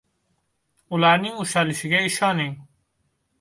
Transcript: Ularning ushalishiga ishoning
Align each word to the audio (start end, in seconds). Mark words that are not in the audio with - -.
Ularning 0.97 1.35
ushalishiga 1.43 2.01
ishoning 2.07 2.51